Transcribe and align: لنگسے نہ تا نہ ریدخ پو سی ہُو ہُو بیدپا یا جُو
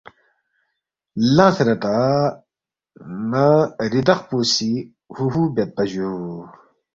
لنگسے 1.35 1.63
نہ 1.67 1.75
تا 1.83 1.95
نہ 3.31 3.45
ریدخ 3.91 4.19
پو 4.27 4.37
سی 4.53 4.71
ہُو 5.13 5.25
ہُو 5.33 5.43
بیدپا 5.55 5.83
یا 5.85 5.89
جُو 5.91 6.09